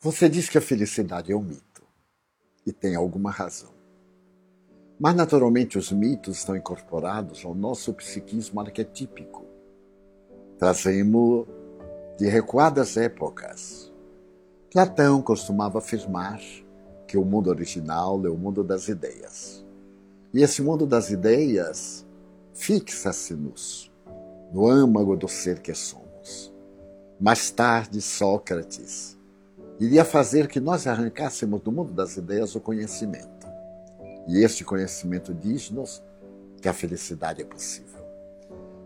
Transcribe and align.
Você 0.00 0.28
diz 0.28 0.48
que 0.48 0.56
a 0.56 0.60
felicidade 0.60 1.32
é 1.32 1.36
um 1.36 1.42
mito. 1.42 1.82
E 2.64 2.72
tem 2.72 2.94
alguma 2.94 3.32
razão. 3.32 3.74
Mas, 4.96 5.16
naturalmente, 5.16 5.76
os 5.76 5.90
mitos 5.90 6.38
estão 6.38 6.56
incorporados 6.56 7.44
ao 7.44 7.52
nosso 7.52 7.92
psiquismo 7.92 8.60
arquetípico. 8.60 9.44
Trazemos 10.56 11.48
de 12.16 12.28
recuadas 12.28 12.96
épocas. 12.96 13.92
Platão 14.70 15.20
costumava 15.20 15.78
afirmar 15.78 16.40
que 17.08 17.18
o 17.18 17.24
mundo 17.24 17.50
original 17.50 18.24
é 18.24 18.30
o 18.30 18.38
mundo 18.38 18.62
das 18.62 18.86
ideias. 18.86 19.66
E 20.32 20.42
esse 20.42 20.62
mundo 20.62 20.86
das 20.86 21.10
ideias 21.10 22.06
fixa-se-nos 22.54 23.90
no 24.52 24.68
âmago 24.68 25.16
do 25.16 25.26
ser 25.26 25.58
que 25.60 25.74
somos. 25.74 26.54
Mais 27.18 27.50
tarde, 27.50 28.00
Sócrates 28.00 29.17
iria 29.80 30.04
fazer 30.04 30.48
que 30.48 30.58
nós 30.58 30.86
arrancássemos 30.86 31.60
do 31.60 31.70
mundo 31.70 31.92
das 31.92 32.16
ideias 32.16 32.54
o 32.54 32.60
conhecimento. 32.60 33.46
E 34.26 34.42
este 34.42 34.64
conhecimento 34.64 35.32
diz-nos 35.32 36.02
que 36.60 36.68
a 36.68 36.72
felicidade 36.72 37.42
é 37.42 37.44
possível. 37.44 37.98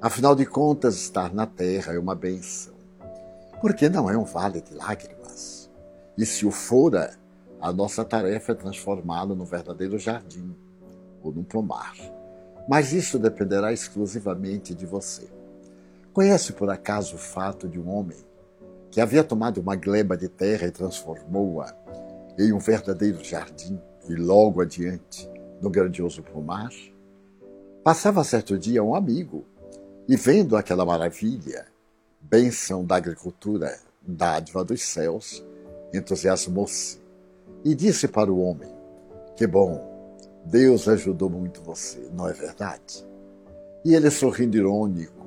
Afinal 0.01 0.35
de 0.35 0.45
contas, 0.45 0.97
estar 0.97 1.33
na 1.33 1.47
terra 1.47 1.95
é 1.95 1.99
uma 1.99 2.15
benção, 2.15 2.75
porque 3.61 3.89
não 3.89 4.11
é 4.11 4.17
um 4.17 4.25
vale 4.25 4.61
de 4.61 4.75
lágrimas. 4.75 5.71
E 6.19 6.27
se 6.27 6.45
o 6.45 6.51
fora, 6.51 7.15
a 7.61 7.73
nossa 7.73 8.05
tarefa 8.05 8.53
é 8.53 8.55
transformá-lo 8.55 9.35
num 9.35 9.45
verdadeiro 9.45 9.99
jardim 9.99 10.55
ou 11.23 11.33
num 11.33 11.45
pomar. 11.45 11.95
Mas 12.69 12.93
isso 12.93 13.19
dependerá 13.19 13.73
exclusivamente 13.73 14.75
de 14.75 14.85
você. 14.85 15.29
Conhece 16.13 16.53
por 16.53 16.69
acaso 16.69 17.15
o 17.15 17.19
fato 17.19 17.69
de 17.69 17.81
um 17.81 17.89
homem 17.89 18.19
que 18.93 19.01
havia 19.01 19.25
tomado 19.25 19.59
uma 19.59 19.75
gleba 19.75 20.19
de 20.19 20.29
terra 20.29 20.67
e 20.67 20.71
transformou-a 20.71 21.75
em 22.39 22.53
um 22.53 22.59
verdadeiro 22.59 23.25
jardim 23.25 23.81
e 24.07 24.15
logo 24.15 24.61
adiante 24.61 25.29
no 25.63 25.71
grandioso 25.71 26.23
pomar? 26.23 26.71
Passava 27.83 28.23
certo 28.23 28.59
dia 28.59 28.85
um 28.85 28.95
amigo 28.95 29.47
e 30.07 30.15
vendo 30.15 30.59
aquela 30.59 30.85
maravilha, 30.85 31.67
bênção 32.21 32.85
da 32.85 32.97
agricultura, 32.97 33.75
dádiva 34.03 34.63
dos 34.63 34.83
céus, 34.83 35.43
entusiasmou-se 35.95 37.01
e 37.65 37.75
disse 37.75 38.07
para 38.07 38.31
o 38.31 38.41
homem: 38.41 38.71
Que 39.37 39.47
bom, 39.47 40.19
Deus 40.45 40.87
ajudou 40.87 41.31
muito 41.31 41.63
você, 41.63 42.11
não 42.13 42.29
é 42.29 42.33
verdade? 42.35 43.07
E 43.85 43.95
ele, 43.95 44.11
sorrindo 44.11 44.57
irônico, 44.57 45.27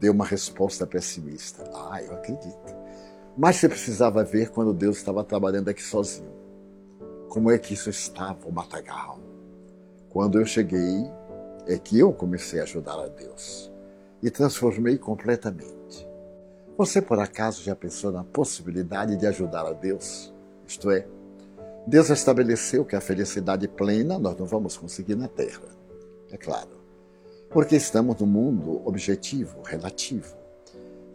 deu 0.00 0.12
uma 0.12 0.24
resposta 0.24 0.84
pessimista: 0.84 1.62
Ah, 1.72 2.02
eu 2.02 2.12
acredito. 2.12 2.85
Mas 3.36 3.56
você 3.56 3.68
precisava 3.68 4.24
ver 4.24 4.50
quando 4.50 4.72
Deus 4.72 4.96
estava 4.96 5.22
trabalhando 5.22 5.68
aqui 5.68 5.82
sozinho. 5.82 6.32
Como 7.28 7.50
é 7.50 7.58
que 7.58 7.74
isso 7.74 7.90
estava, 7.90 8.48
o 8.48 8.52
matagal? 8.52 9.18
Quando 10.08 10.40
eu 10.40 10.46
cheguei, 10.46 11.04
é 11.66 11.76
que 11.76 11.98
eu 11.98 12.12
comecei 12.14 12.60
a 12.60 12.62
ajudar 12.62 12.98
a 12.98 13.08
Deus 13.08 13.70
e 14.22 14.30
transformei 14.30 14.96
completamente. 14.96 16.08
Você 16.78 17.02
por 17.02 17.18
acaso 17.18 17.62
já 17.62 17.76
pensou 17.76 18.10
na 18.10 18.24
possibilidade 18.24 19.16
de 19.16 19.26
ajudar 19.26 19.66
a 19.66 19.72
Deus? 19.72 20.32
Isto 20.66 20.90
é, 20.90 21.06
Deus 21.86 22.08
estabeleceu 22.08 22.84
que 22.84 22.96
a 22.96 23.00
felicidade 23.00 23.68
plena 23.68 24.18
nós 24.18 24.36
não 24.38 24.46
vamos 24.46 24.78
conseguir 24.78 25.14
na 25.14 25.28
Terra. 25.28 25.68
É 26.30 26.38
claro. 26.38 26.80
Porque 27.50 27.76
estamos 27.76 28.18
no 28.18 28.26
mundo 28.26 28.80
objetivo, 28.86 29.60
relativo. 29.62 30.34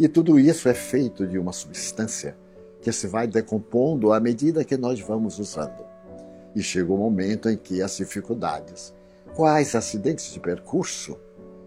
E 0.01 0.07
tudo 0.07 0.39
isso 0.39 0.67
é 0.67 0.73
feito 0.73 1.27
de 1.27 1.37
uma 1.37 1.53
substância 1.53 2.35
que 2.81 2.91
se 2.91 3.05
vai 3.05 3.27
decompondo 3.27 4.11
à 4.11 4.19
medida 4.19 4.65
que 4.65 4.75
nós 4.75 4.99
vamos 4.99 5.37
usando. 5.37 5.85
E 6.55 6.63
chega 6.63 6.91
o 6.91 6.97
momento 6.97 7.47
em 7.47 7.55
que 7.55 7.83
as 7.83 7.97
dificuldades, 7.97 8.91
quais 9.35 9.75
acidentes 9.75 10.33
de 10.33 10.39
percurso, 10.39 11.19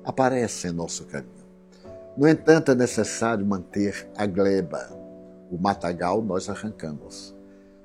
aparecem 0.03 0.73
em 0.73 0.75
nosso 0.75 1.05
caminho. 1.05 1.47
No 2.17 2.27
entanto, 2.27 2.73
é 2.73 2.75
necessário 2.75 3.47
manter 3.47 4.11
a 4.17 4.27
gleba. 4.27 4.91
O 5.49 5.57
matagal 5.57 6.21
nós 6.21 6.49
arrancamos. 6.49 7.33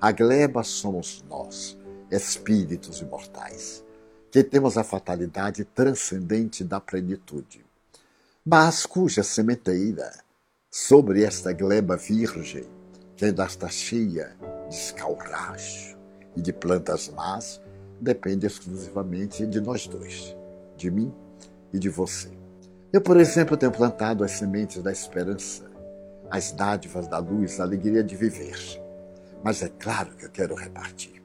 A 0.02 0.12
gleba 0.12 0.64
somos 0.64 1.24
nós, 1.30 1.78
espíritos 2.09 3.02
imortais, 3.02 3.86
que 4.32 4.44
temos 4.44 4.80
a 4.80 4.84
fatalidade 4.84 5.64
transcendente 5.64 6.64
da 6.64 6.80
plenitude, 6.80 7.64
mas 8.44 8.88
cuja 8.88 9.22
sementeira 9.22 10.12
sobre 10.72 11.24
esta 11.24 11.52
gleba 11.52 11.97
virgem, 11.97 12.63
está 13.19 13.68
cheia 13.68 14.35
de 14.69 14.75
escalracho 14.75 15.97
e 16.35 16.41
de 16.41 16.53
plantas 16.53 17.09
más, 17.09 17.59
depende 18.00 18.46
exclusivamente 18.46 19.47
de 19.47 19.59
nós 19.59 19.88
dois, 19.88 20.35
de 20.78 20.91
mim 20.91 21.12
e 21.74 21.79
de 21.79 21.90
você. 21.90 22.29
Eu, 22.94 23.02
por 23.02 23.18
exemplo, 23.18 23.58
tenho 23.58 23.72
plantado 23.72 24.24
as 24.24 24.31
sementes 24.31 24.81
da 24.81 24.91
esperança, 24.91 25.69
as 26.29 26.52
dádivas 26.52 27.08
da 27.08 27.18
luz, 27.18 27.59
a 27.59 27.63
alegria 27.63 28.03
de 28.03 28.16
viver. 28.16 28.58
Mas 29.44 29.63
é 29.63 29.69
claro 29.69 30.16
que 30.16 30.25
eu 30.25 30.29
quero 30.29 30.53
repartir. 30.53 31.22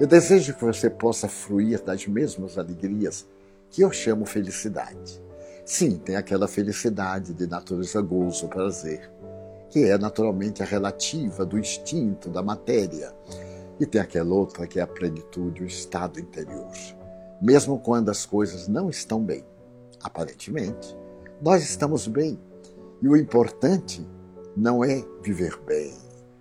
Eu 0.00 0.06
desejo 0.06 0.54
que 0.54 0.64
você 0.64 0.90
possa 0.90 1.28
fruir 1.28 1.80
das 1.82 2.06
mesmas 2.06 2.58
alegrias 2.58 3.26
que 3.70 3.82
eu 3.82 3.92
chamo 3.92 4.26
felicidade. 4.26 5.22
Sim, 5.64 5.96
tem 5.96 6.14
aquela 6.14 6.46
felicidade 6.46 7.32
de 7.32 7.46
natureza 7.46 8.02
gozo, 8.02 8.48
prazer, 8.48 9.10
que 9.70 9.84
é 9.84 9.96
naturalmente 9.96 10.62
a 10.62 10.66
relativa 10.66 11.46
do 11.46 11.58
instinto, 11.58 12.28
da 12.28 12.42
matéria. 12.42 13.14
E 13.80 13.86
tem 13.86 13.98
aquela 13.98 14.34
outra 14.34 14.66
que 14.66 14.78
é 14.78 14.82
a 14.82 14.86
plenitude, 14.86 15.62
o 15.62 15.66
estado 15.66 16.20
interior. 16.20 16.70
Mesmo 17.40 17.78
quando 17.78 18.10
as 18.10 18.26
coisas 18.26 18.68
não 18.68 18.90
estão 18.90 19.24
bem, 19.24 19.42
aparentemente, 20.02 20.94
nós 21.40 21.62
estamos 21.62 22.06
bem. 22.06 22.38
E 23.00 23.08
o 23.08 23.16
importante 23.16 24.06
não 24.54 24.84
é 24.84 25.02
viver 25.22 25.58
bem, 25.66 25.94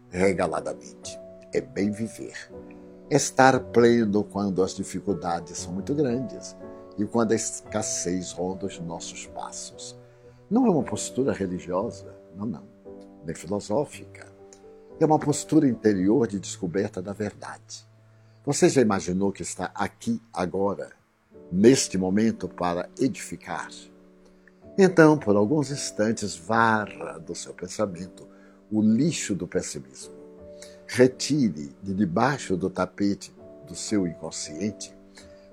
regaladamente, 0.10 1.18
é 1.54 1.62
bem 1.62 1.92
viver. 1.92 2.52
Estar 3.10 3.58
pleno 3.72 4.26
quando 4.26 4.62
as 4.62 4.76
dificuldades 4.76 5.60
são 5.60 5.72
muito 5.72 5.96
grandes 5.96 6.58
e 6.98 7.06
quando 7.06 7.32
a 7.32 7.36
escassez 7.36 8.32
ronda 8.32 8.66
os 8.66 8.80
nossos 8.80 9.26
passos. 9.28 9.98
Não 10.50 10.68
é 10.68 10.70
uma 10.70 10.84
postura 10.84 11.34
religiosa, 11.34 12.16
não, 12.36 12.46
não, 12.46 12.64
nem 13.26 13.36
filosófica. 13.36 14.32
É 15.00 15.06
uma 15.06 15.20
postura 15.20 15.68
interior 15.68 16.28
de 16.28 16.40
descoberta 16.40 17.02
da 17.02 17.14
verdade. 17.14 17.88
Você 18.46 18.70
já 18.70 18.82
imaginou 18.82 19.32
que 19.32 19.42
está 19.42 19.72
aqui 19.74 20.22
agora, 20.32 20.92
neste 21.52 21.98
momento, 21.98 22.48
para 22.48 22.90
edificar? 23.00 23.70
Então, 24.78 25.18
por 25.18 25.36
alguns 25.36 25.72
instantes, 25.72 26.36
varra 26.36 27.18
do 27.20 27.34
seu 27.34 27.54
pensamento 27.54 28.28
o 28.72 28.82
lixo 28.82 29.36
do 29.36 29.48
pessimismo. 29.48 30.14
Retire 30.88 31.76
de 31.82 31.94
debaixo 31.94 32.58
do 32.58 32.70
tapete 32.70 33.34
do 33.68 33.76
seu 33.76 34.08
inconsciente 34.08 34.93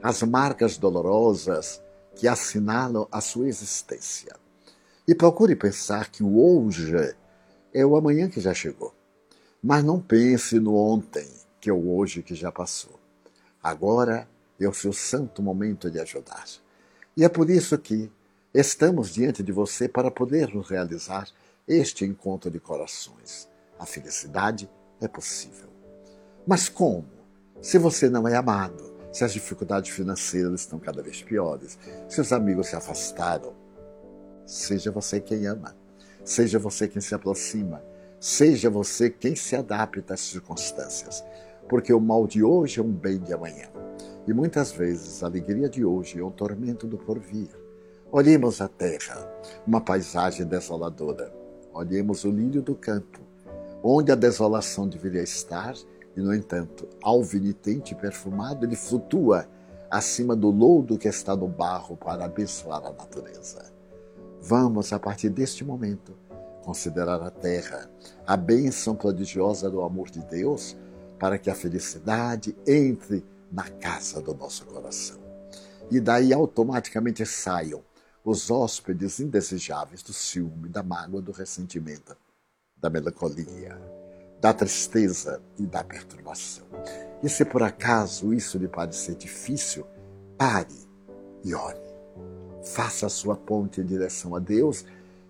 as 0.02 0.22
marcas 0.22 0.78
dolorosas 0.78 1.82
que 2.16 2.26
assinalam 2.26 3.06
a 3.10 3.20
sua 3.20 3.48
existência. 3.48 4.34
E 5.06 5.14
procure 5.14 5.56
pensar 5.56 6.10
que 6.10 6.22
o 6.22 6.38
hoje 6.38 7.14
é 7.72 7.84
o 7.84 7.96
amanhã 7.96 8.28
que 8.28 8.40
já 8.40 8.54
chegou. 8.54 8.94
Mas 9.62 9.84
não 9.84 10.00
pense 10.00 10.58
no 10.58 10.74
ontem, 10.74 11.28
que 11.60 11.68
é 11.68 11.72
o 11.72 11.94
hoje 11.94 12.22
que 12.22 12.34
já 12.34 12.50
passou. 12.50 12.98
Agora 13.62 14.28
é 14.58 14.68
o 14.68 14.72
seu 14.72 14.92
santo 14.92 15.42
momento 15.42 15.90
de 15.90 16.00
ajudar. 16.00 16.44
E 17.16 17.24
é 17.24 17.28
por 17.28 17.50
isso 17.50 17.76
que 17.78 18.10
estamos 18.54 19.10
diante 19.10 19.42
de 19.42 19.52
você 19.52 19.88
para 19.88 20.10
podermos 20.10 20.68
realizar 20.68 21.28
este 21.68 22.04
encontro 22.04 22.50
de 22.50 22.58
corações. 22.58 23.48
A 23.78 23.86
felicidade 23.86 24.70
é 25.00 25.08
possível. 25.08 25.68
Mas 26.46 26.68
como? 26.68 27.08
Se 27.60 27.78
você 27.78 28.08
não 28.08 28.26
é 28.26 28.34
amado, 28.34 28.89
se 29.12 29.24
as 29.24 29.32
dificuldades 29.32 29.90
financeiras 29.90 30.60
estão 30.60 30.78
cada 30.78 31.02
vez 31.02 31.22
piores, 31.22 31.78
se 32.08 32.20
os 32.20 32.32
amigos 32.32 32.68
se 32.68 32.76
afastaram, 32.76 33.52
seja 34.46 34.90
você 34.90 35.20
quem 35.20 35.46
ama, 35.46 35.76
seja 36.24 36.58
você 36.58 36.86
quem 36.86 37.00
se 37.00 37.14
aproxima, 37.14 37.82
seja 38.18 38.68
você 38.68 39.10
quem 39.10 39.34
se 39.34 39.56
adapta 39.56 40.14
às 40.14 40.20
circunstâncias, 40.20 41.24
porque 41.68 41.92
o 41.92 42.00
mal 42.00 42.26
de 42.26 42.42
hoje 42.42 42.80
é 42.80 42.82
um 42.82 42.92
bem 42.92 43.18
de 43.18 43.32
amanhã. 43.32 43.68
E 44.26 44.32
muitas 44.32 44.70
vezes 44.70 45.22
a 45.22 45.26
alegria 45.26 45.68
de 45.68 45.84
hoje 45.84 46.18
é 46.18 46.22
o 46.22 46.30
tormento 46.30 46.86
do 46.86 46.98
porvir. 46.98 47.48
Olhemos 48.12 48.60
a 48.60 48.68
terra, 48.68 49.26
uma 49.66 49.80
paisagem 49.80 50.46
desoladora. 50.46 51.32
Olhemos 51.72 52.24
o 52.24 52.30
lírio 52.30 52.60
do 52.60 52.74
campo, 52.74 53.20
onde 53.82 54.12
a 54.12 54.16
desolação 54.16 54.86
deveria 54.86 55.22
estar 55.22 55.74
e, 56.20 56.22
no 56.22 56.34
entanto, 56.34 56.86
alvinitente 57.02 57.94
e 57.94 57.96
perfumado, 57.96 58.66
ele 58.66 58.76
flutua 58.76 59.48
acima 59.90 60.36
do 60.36 60.50
lodo 60.50 60.98
que 60.98 61.08
está 61.08 61.34
no 61.34 61.48
barro 61.48 61.96
para 61.96 62.26
abençoar 62.26 62.84
a 62.84 62.92
natureza. 62.92 63.72
Vamos, 64.42 64.92
a 64.92 64.98
partir 64.98 65.30
deste 65.30 65.64
momento, 65.64 66.14
considerar 66.62 67.22
a 67.22 67.30
terra 67.30 67.90
a 68.26 68.36
bênção 68.36 68.94
prodigiosa 68.94 69.70
do 69.70 69.80
amor 69.80 70.10
de 70.10 70.20
Deus 70.20 70.76
para 71.18 71.38
que 71.38 71.50
a 71.50 71.54
felicidade 71.54 72.54
entre 72.66 73.24
na 73.50 73.64
casa 73.64 74.20
do 74.20 74.34
nosso 74.34 74.66
coração. 74.66 75.18
E 75.90 75.98
daí 76.00 76.32
automaticamente 76.32 77.24
saiam 77.24 77.82
os 78.22 78.50
hóspedes 78.50 79.18
indesejáveis 79.18 80.02
do 80.02 80.12
ciúme, 80.12 80.68
da 80.68 80.82
mágoa, 80.82 81.22
do 81.22 81.32
ressentimento, 81.32 82.14
da 82.76 82.90
melancolia, 82.90 83.76
da 84.40 84.52
tristeza 84.52 85.40
e 85.58 85.66
da 85.66 85.84
perturbação. 85.84 86.64
E 87.22 87.28
se 87.28 87.44
por 87.44 87.62
acaso 87.62 88.32
isso 88.32 88.56
lhe 88.56 88.68
parecer 88.68 89.14
difícil, 89.14 89.86
pare 90.38 90.88
e 91.44 91.54
ore. 91.54 91.78
Faça 92.64 93.06
a 93.06 93.10
sua 93.10 93.36
ponte 93.36 93.80
em 93.80 93.84
direção 93.84 94.34
a 94.34 94.38
Deus 94.38 94.84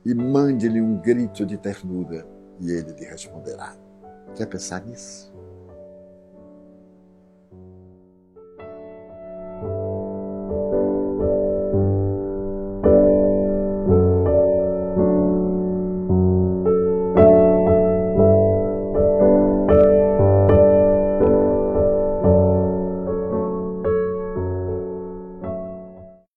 e 0.04 0.14
mande-lhe 0.14 0.80
um 0.80 0.96
grito 0.96 1.44
de 1.44 1.56
ternura 1.56 2.26
e 2.60 2.70
ele 2.70 2.92
lhe 2.92 3.04
responderá. 3.04 3.76
Quer 4.36 4.46
pensar 4.46 4.84
nisso? 4.84 5.32